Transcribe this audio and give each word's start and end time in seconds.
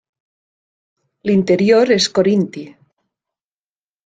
L'interior 1.31 1.93
és 1.97 2.09
corinti. 2.21 2.65